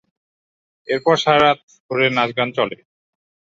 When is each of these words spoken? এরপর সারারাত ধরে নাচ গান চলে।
এরপর 0.87 1.15
সারারাত 1.17 1.59
ধরে 1.87 2.05
নাচ 2.09 2.29
গান 2.37 2.49
চলে। 2.57 2.77